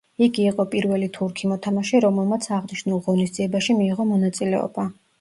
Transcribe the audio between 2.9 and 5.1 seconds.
ღონისძიებაში მიიღო მონაწილეობა.